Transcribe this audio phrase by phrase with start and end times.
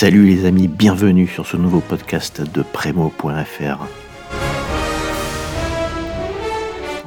[0.00, 3.84] Salut les amis, bienvenue sur ce nouveau podcast de Premo.fr.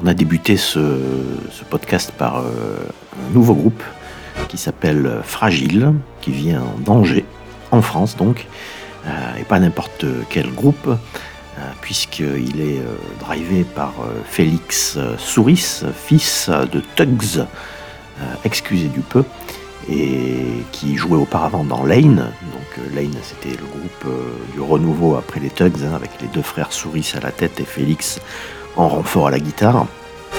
[0.04, 1.00] On a débuté ce,
[1.70, 2.80] podcast par euh,
[3.18, 3.82] un nouveau groupe
[4.50, 7.24] qui s'appelle Fragile, qui vient d'Angers,
[7.72, 8.46] en France donc,
[9.08, 12.82] euh, et pas n'importe quel groupe, euh, puisqu'il est
[13.22, 13.94] drivé par
[14.26, 17.46] Félix Souris, fils de Tugs,
[18.44, 19.24] excusez du peu,
[19.90, 22.16] et qui jouait auparavant dans Lane.
[22.16, 26.28] Donc euh, Lane, c'était le groupe euh, du renouveau après les Tugs, hein, avec les
[26.28, 28.20] deux frères Souris à la tête et Félix
[28.76, 29.86] en renfort à la guitare.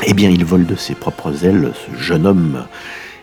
[0.07, 2.67] Eh bien, il vole de ses propres ailes, ce jeune homme,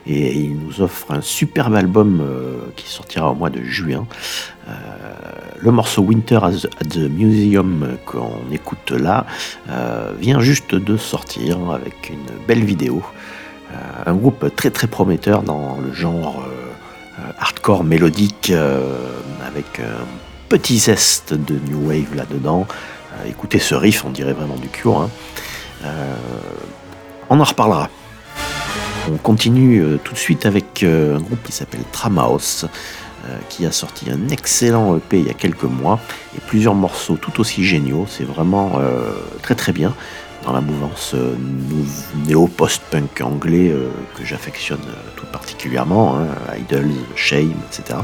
[0.06, 4.06] et il nous offre un superbe album euh, qui sortira au mois de juin.
[5.60, 9.26] le morceau Winter at the, Museum qu'on écoute là
[10.20, 13.04] vient juste de sortir avec une belle vidéo.
[14.06, 16.44] Un groupe très très prometteur dans le genre
[17.20, 18.98] euh, hardcore mélodique euh,
[19.46, 20.06] avec un
[20.48, 22.68] petit zeste de new wave là-dedans.
[23.14, 25.02] Euh, écoutez ce riff, on dirait vraiment du Cure.
[25.02, 25.10] Hein.
[27.30, 27.90] on en reparlera.
[29.12, 32.66] On continue tout de suite avec un groupe qui s'appelle Tramaos,
[33.48, 36.00] qui a sorti un excellent EP il y a quelques mois
[36.38, 38.06] et plusieurs morceaux tout aussi géniaux.
[38.10, 38.80] C'est vraiment
[39.42, 39.96] très très bien
[40.44, 41.36] dans la mouvance euh,
[42.28, 46.28] néo-post-punk anglais euh, que j'affectionne euh, tout particulièrement, hein,
[46.58, 48.00] Idols, Shame, etc.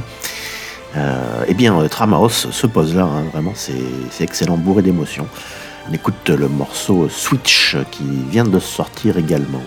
[1.48, 5.28] eh bien, Tramaos se pose là, hein, vraiment, c'est excellent, bourré d'émotions.
[5.90, 9.62] On écoute le morceau Switch qui vient de sortir également.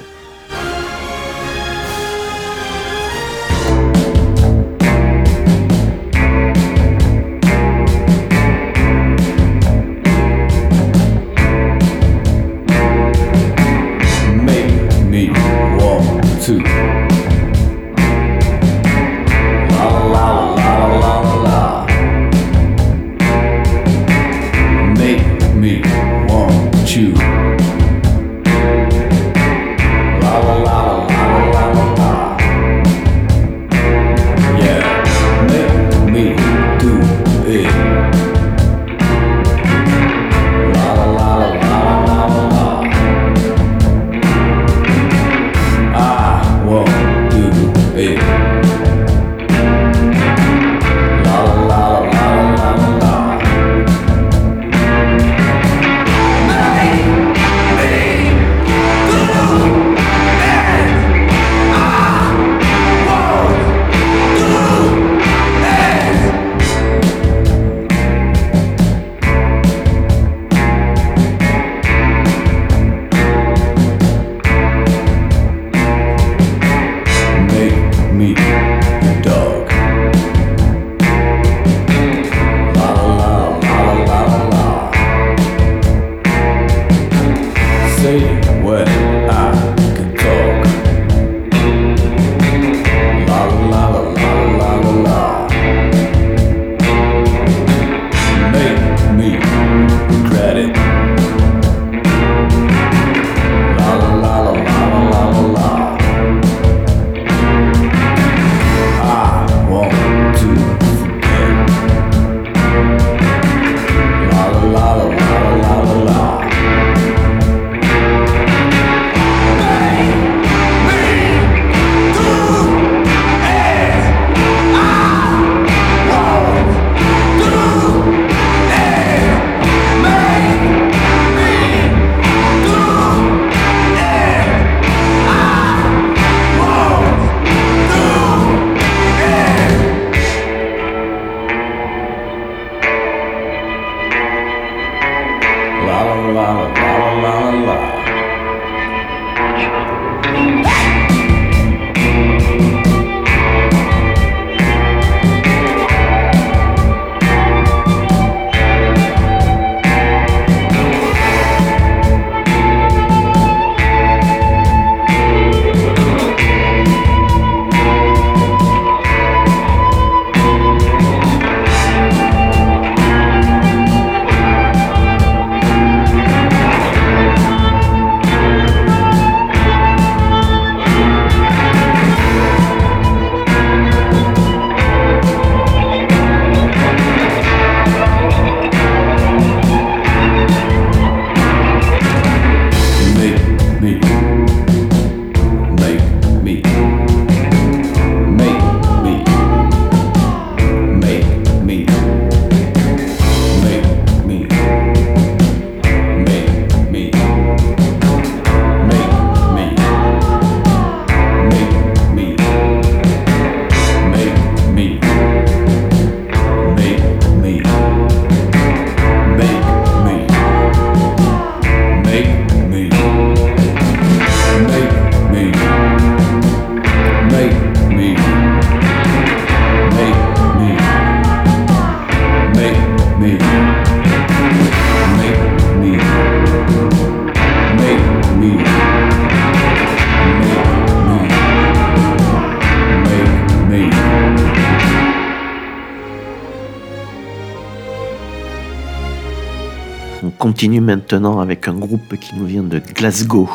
[250.59, 253.49] Continue maintenant avec un groupe qui nous vient de Glasgow,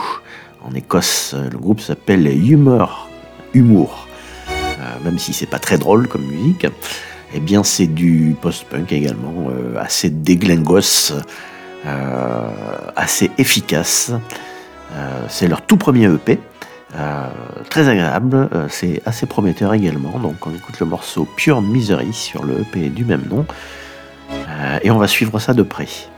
[0.65, 1.35] en Écosse.
[1.51, 3.09] Le groupe s'appelle Humor.
[3.53, 4.07] Humour.
[4.47, 6.65] Euh, même si c'est pas très drôle comme musique,
[7.33, 11.11] eh bien c'est du post-punk également, euh, assez déglingos,
[11.85, 12.49] euh,
[12.95, 14.13] assez efficace.
[15.27, 16.39] c'est leur tout premier EP.
[17.69, 20.19] très agréable, c'est assez prometteur également.
[20.19, 23.45] Donc on écoute le morceau Pure Misery sur le EP du même nom.
[24.81, 26.12] et on va suivre ça de près.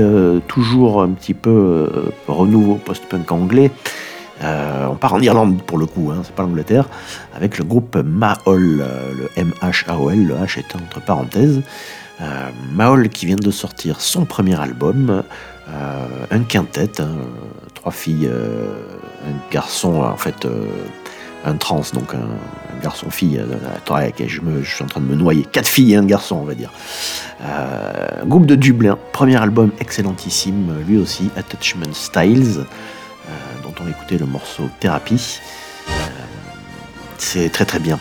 [0.00, 3.70] Euh, toujours un petit peu euh, renouveau post-punk anglais.
[4.42, 6.88] Euh, on part en Irlande pour le coup, hein, c'est pas l'Angleterre,
[7.34, 8.84] avec le groupe Mahol,
[9.16, 11.62] le M-H-A-O-L, le H est entre parenthèses.
[12.72, 15.22] Mahol qui vient de sortir son premier album,
[15.68, 17.18] un quintet, hein,
[17.74, 20.46] trois filles, un garçon, en fait
[21.44, 22.28] un trans, donc un,
[22.82, 23.38] garçon-fille.
[23.38, 25.44] Euh, je, je suis en train de me noyer.
[25.44, 26.72] Quatre filles et un garçon, on va dire.
[27.42, 34.18] Euh, groupe de Dublin, premier album excellentissime, lui aussi, Attachment Styles, euh, dont on écoutait
[34.18, 35.40] le morceau Thérapie.
[37.18, 37.98] c'est très très bien.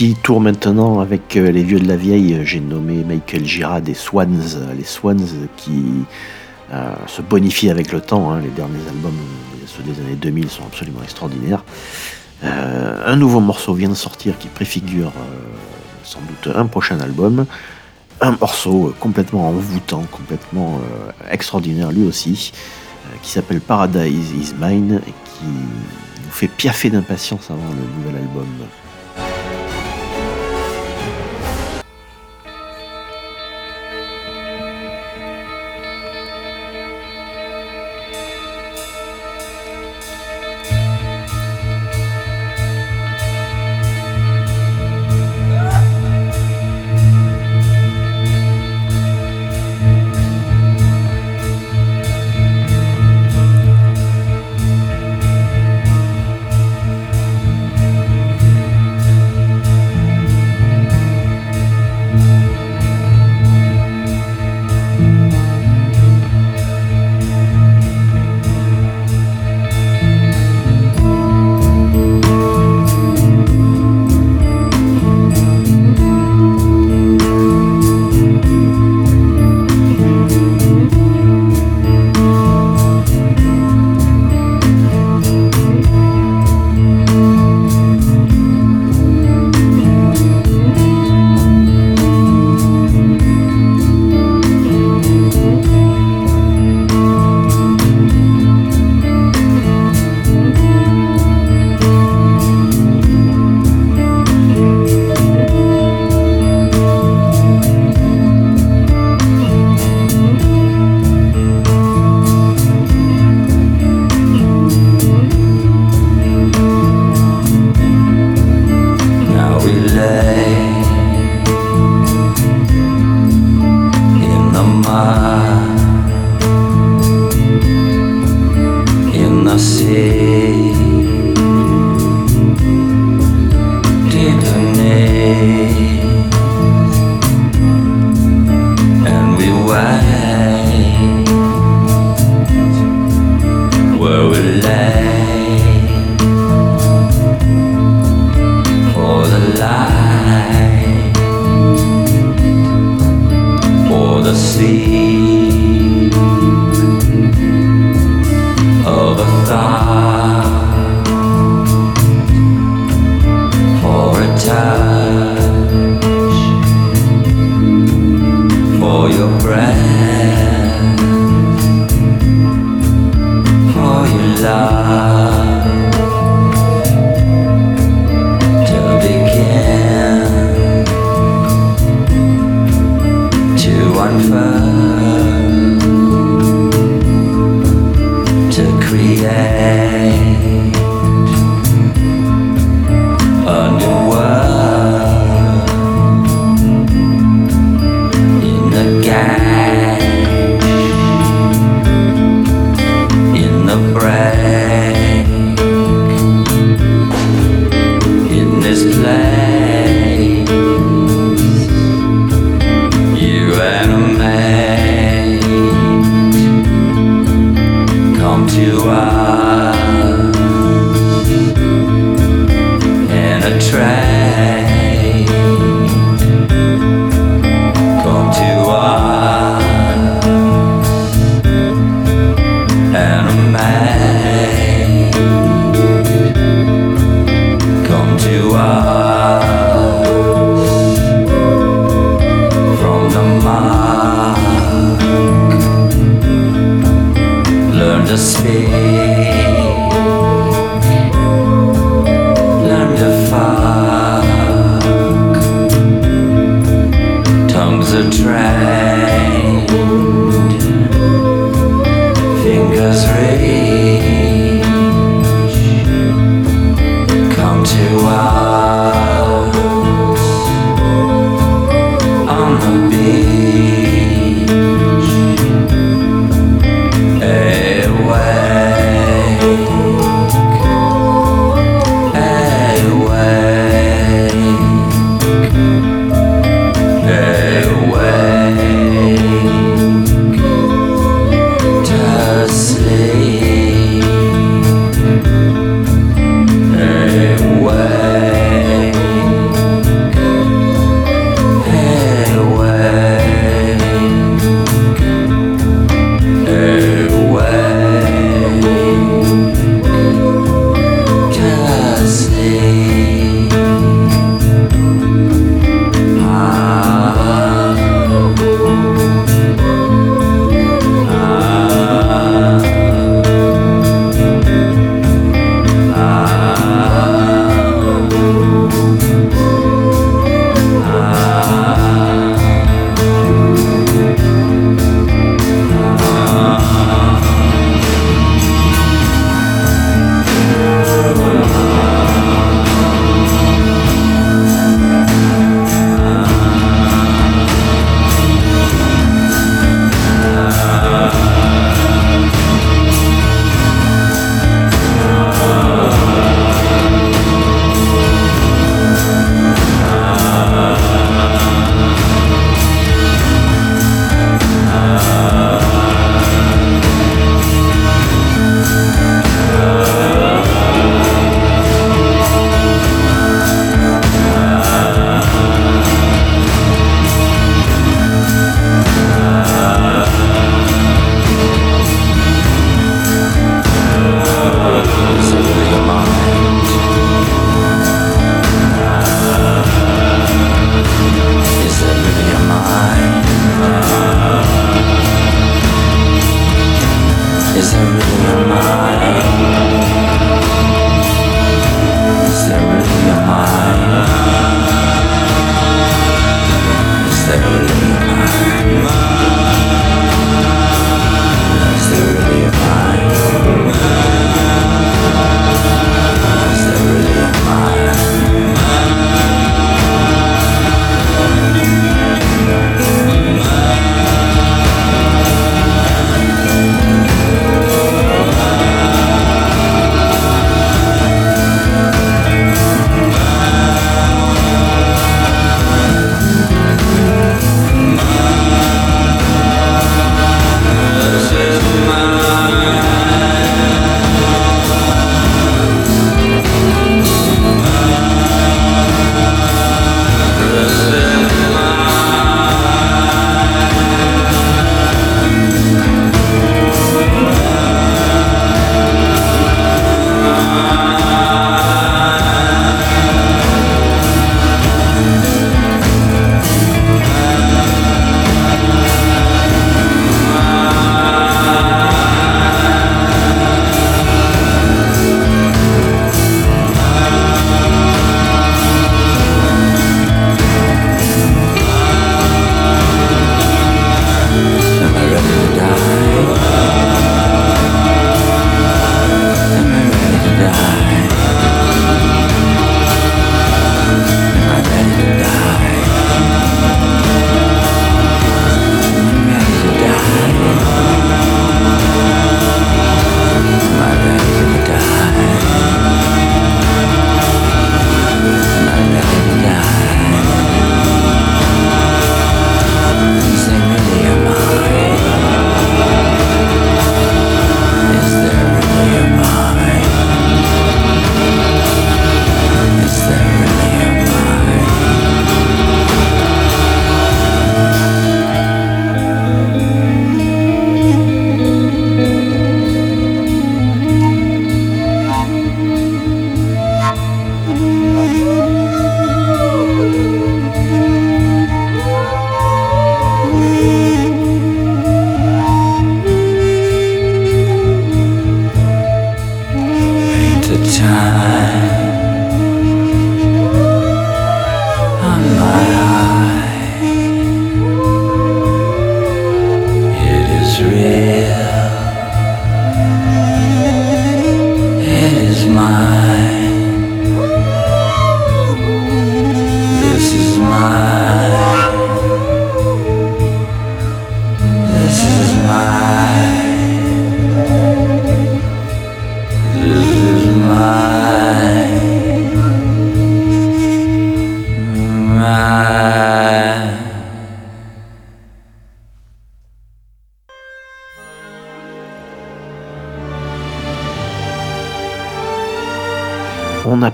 [0.00, 2.40] Petit tour maintenant avec euh, les vieux de la vieille.
[2.44, 4.56] J'ai nommé Michael Girard des Swans.
[4.74, 5.26] Les Swans
[5.58, 5.82] qui
[6.72, 8.32] euh, se bonifient avec le temps.
[8.32, 8.40] Hein.
[8.40, 9.18] Les derniers albums,
[9.66, 11.62] ceux des années 2000, sont absolument extraordinaires.
[12.44, 15.12] Euh, un nouveau morceau vient de sortir qui préfigure
[16.02, 17.44] sans doute un prochain album.
[18.22, 20.80] Un morceau complètement envoûtant, complètement
[21.30, 22.52] extraordinaire lui aussi,
[23.20, 28.46] qui s'appelle Paradise is Mine et qui nous fait piaffer d'impatience avant le nouvel album.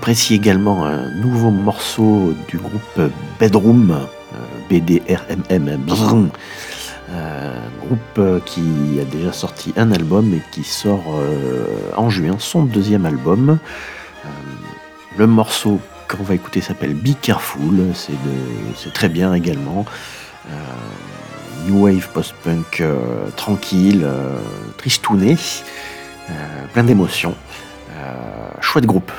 [0.07, 4.37] Apprécie également un nouveau morceau du groupe Bedroom, euh,
[4.71, 5.81] BDRMM,
[7.11, 12.63] euh, groupe qui a déjà sorti un album et qui sort euh, en juin son
[12.63, 13.59] deuxième album.
[15.19, 17.93] le morceau qu'on va écouter s'appelle Be Careful,
[18.77, 19.85] c'est très bien également.
[21.67, 22.81] New Wave post-punk
[23.35, 24.07] tranquille,
[24.77, 25.37] tristouné,
[26.75, 27.35] plein d'émotions.
[28.61, 29.11] chouette groupe.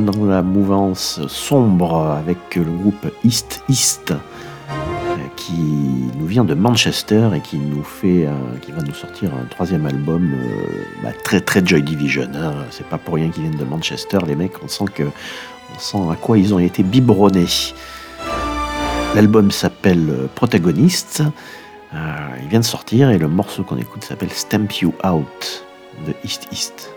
[0.00, 4.12] Dans la mouvance sombre avec le groupe East East
[5.36, 8.28] qui nous vient de Manchester et qui nous fait,
[8.60, 10.34] qui va nous sortir un troisième album
[11.02, 12.28] bah, très très Joy Division.
[12.34, 12.52] Hein.
[12.70, 14.62] C'est pas pour rien qu'ils viennent de Manchester, les mecs.
[14.62, 17.46] On sent que, on sent à quoi ils ont été biberonnés.
[19.14, 21.22] L'album s'appelle Protagonist.
[21.92, 25.64] il vient de sortir et le morceau qu'on écoute s'appelle Stamp You Out
[26.06, 26.90] de East East.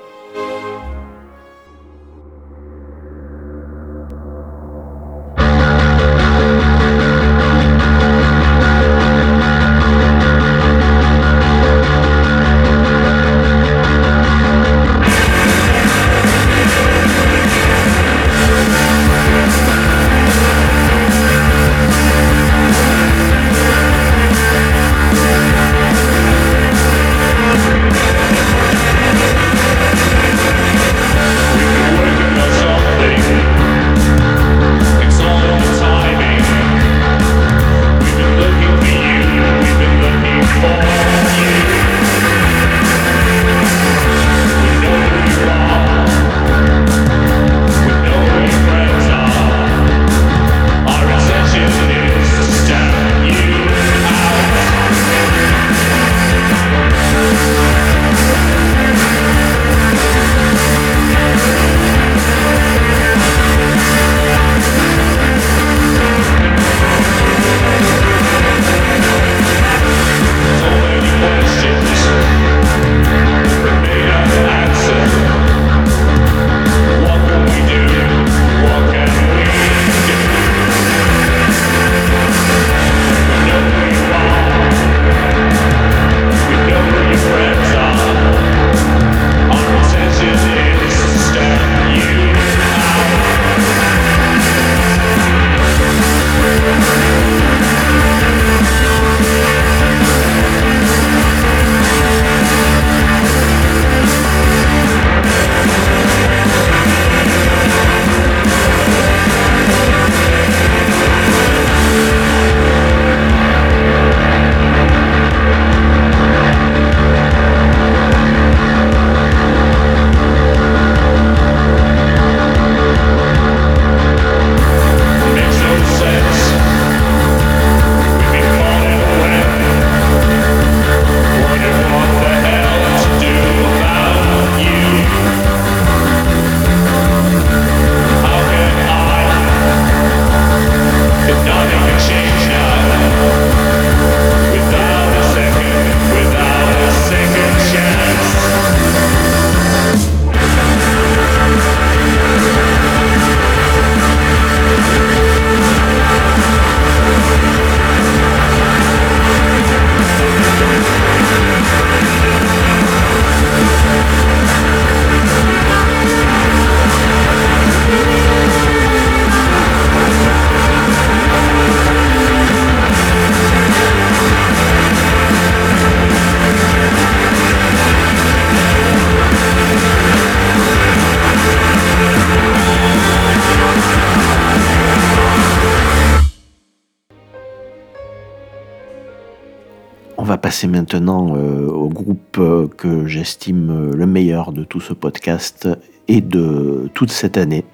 [190.95, 195.67] Euh, au groupe euh, que j'estime euh, le meilleur de tout ce podcast
[196.07, 197.65] et de toute cette année,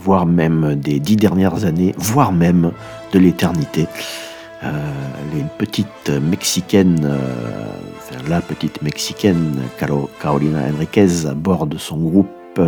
[0.00, 2.70] voire même des dix dernières années, voire même
[3.12, 3.86] de l'éternité.
[5.34, 7.18] les petites mexicaines,
[8.28, 9.56] la petite mexicaine
[10.20, 12.60] Carolina Enriquez à bord de son groupe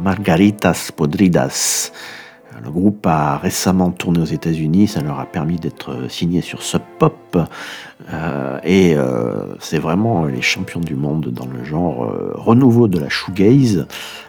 [0.00, 1.92] Margaritas Podridas.
[2.64, 6.82] Le groupe a récemment tourné aux États-Unis, ça leur a permis d'être signé sur Sub
[6.98, 7.38] Pop.
[8.12, 12.98] Euh, et euh, c'est vraiment les champions du monde dans le genre euh, renouveau de
[12.98, 13.86] la shoegaze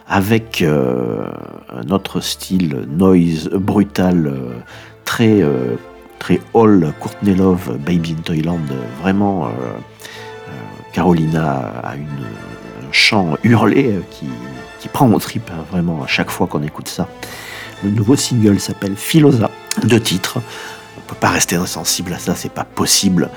[0.08, 4.34] avec un autre style noise brutal
[5.06, 5.44] très
[6.18, 8.60] très all Courtney Love Baby in Toyland
[9.04, 9.50] vraiment
[10.94, 14.26] Carolina a un chant hurlé qui,
[14.92, 17.08] prend au trip hein, vraiment à chaque fois qu'on écoute ça.
[17.84, 19.50] Le nouveau single s'appelle Philosa,
[19.84, 20.40] deux titres.
[20.98, 23.30] On peut pas rester insensible à ça, c'est pas possible.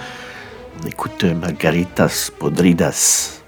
[0.82, 3.42] On écoute Margaritas Podridas.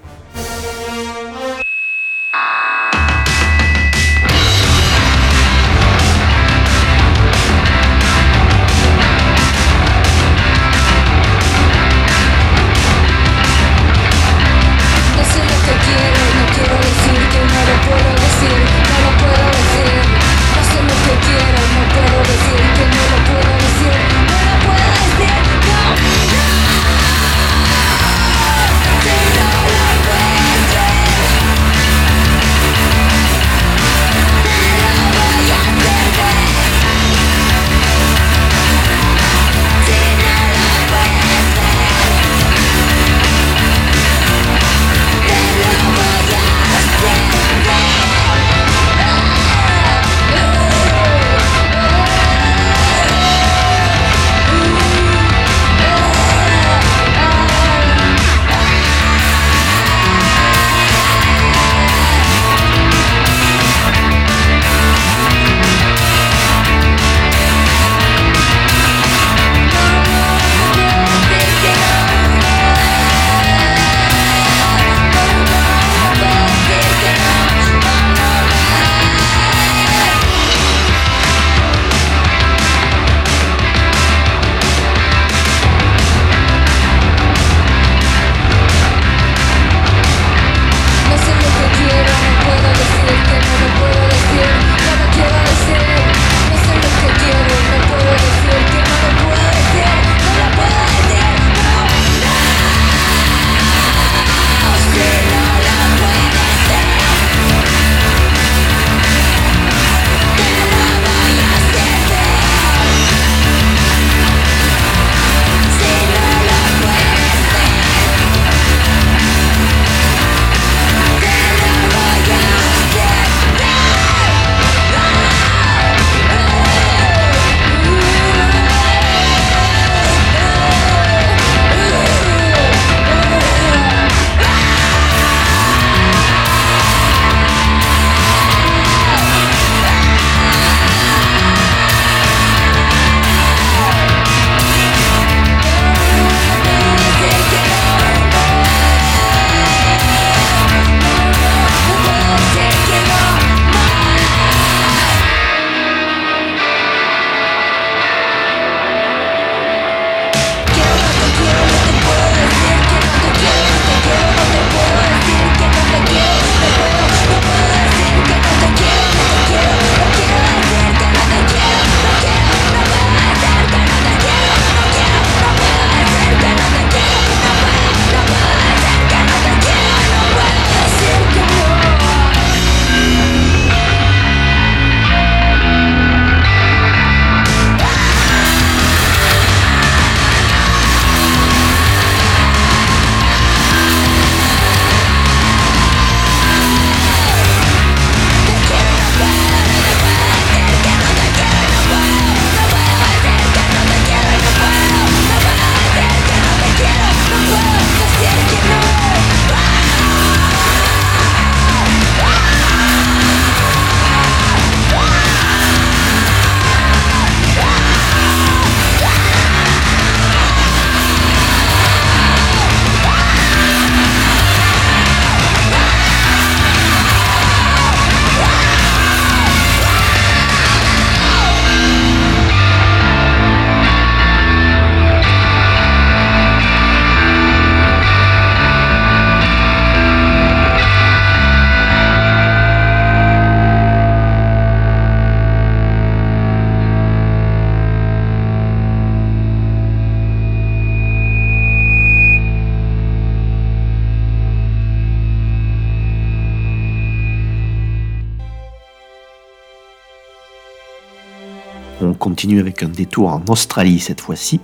[262.19, 264.59] Continue avec un détour en Australie cette fois-ci.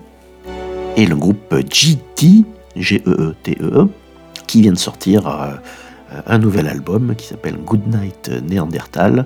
[0.98, 2.44] Et le groupe GT,
[2.76, 3.88] G-E-E-T-E, e,
[4.48, 5.56] qui vient de sortir euh,
[6.26, 9.26] un nouvel album qui s'appelle Goodnight Néandertal.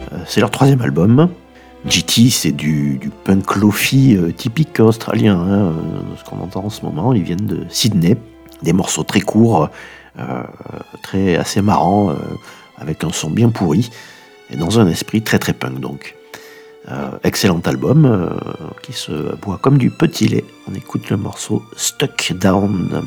[0.00, 1.28] Euh, c'est leur troisième album.
[1.86, 5.72] GT, c'est du, punk lofi euh, typique australien, hein,
[6.18, 7.12] ce qu'on entend en ce moment.
[7.12, 8.16] Ils viennent de Sydney.
[8.62, 9.68] Des morceaux très courts,
[11.02, 12.16] très assez marrants,
[12.78, 13.90] avec un son bien pourri,
[14.50, 16.16] et dans un esprit très très punk donc.
[17.24, 18.38] Excellent album
[18.82, 20.44] qui se boit comme du petit lait.
[20.70, 23.02] On écoute le morceau Stuck Down.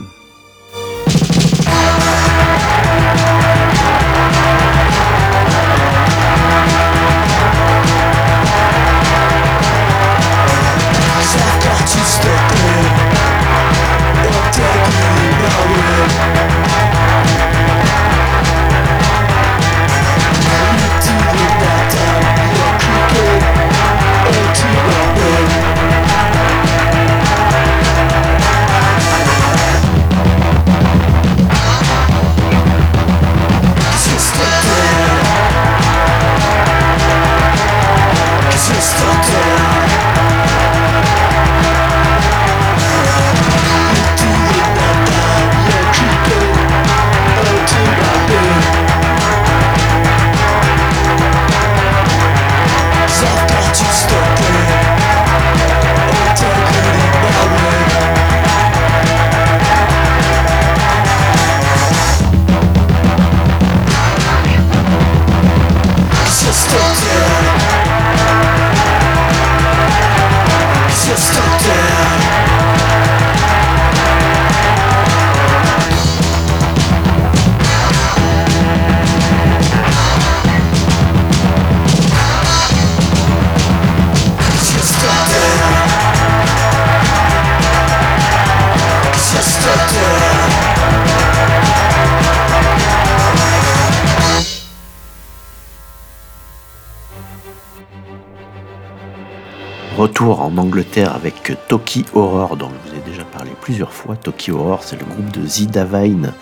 [100.38, 104.16] En Angleterre avec Toki Horror, dont je vous ai déjà parlé plusieurs fois.
[104.16, 106.34] Toki Horror, c'est le groupe de Zida Vine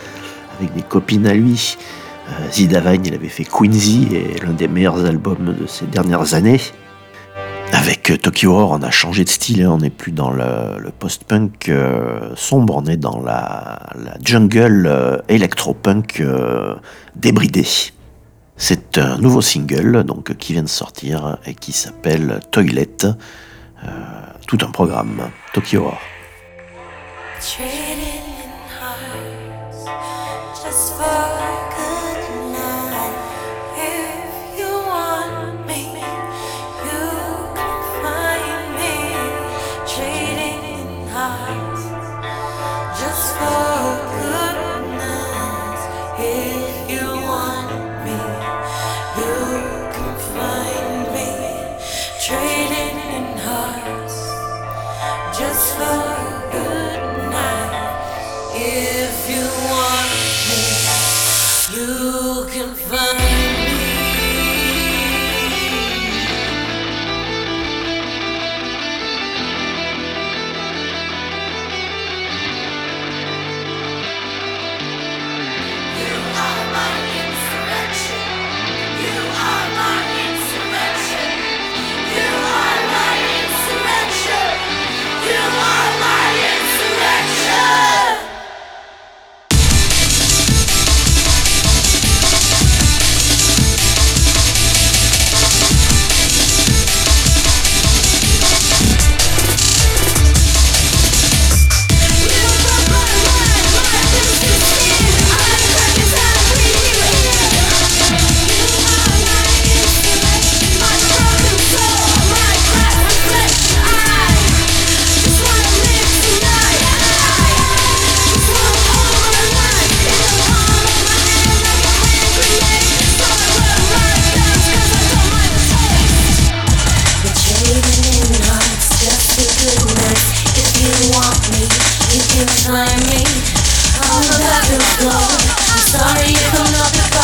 [0.60, 1.78] avec des copines à lui.
[2.30, 6.60] Euh, Zida il avait fait Quincy, et l'un des meilleurs albums de ces dernières années.
[7.72, 9.72] Avec Toki Horror, on a changé de style, hein.
[9.72, 13.80] on n'est plus dans le, post-punk euh, sombre, on est dans la,
[14.22, 16.22] jungle euh, électro-punk
[17.16, 17.66] débridé.
[18.58, 22.98] C'est un nouveau single donc qui vient de sortir et qui s'appelle Toilet.
[23.88, 23.92] Euh,
[24.48, 25.30] tout un programme.
[25.54, 25.92] Tokyo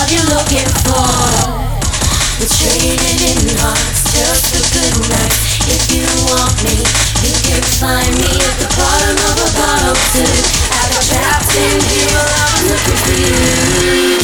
[0.04, 1.08] love you're looking for.
[2.40, 5.40] We're trading in hearts just for good nights.
[5.64, 6.76] If you want me,
[7.24, 10.28] you can find me at the bottom of a bottle too.
[10.76, 14.24] I've been trapped in here while I'm looking for you.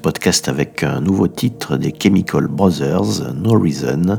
[0.00, 4.18] podcast avec un nouveau titre des Chemical Brothers, No Reason.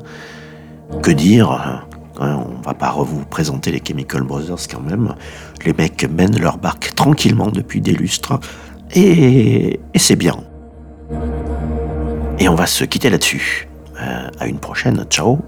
[1.02, 1.82] Que dire hein,
[2.20, 5.16] hein, on va pas vous présenter les Chemical Brothers quand même.
[5.66, 8.40] Les mecs mènent leur barque tranquillement depuis des lustres
[8.94, 10.38] et, c'est bien.
[12.40, 13.68] Et on va se quitter là-dessus.
[14.02, 15.40] Euh, à une prochaine, ciao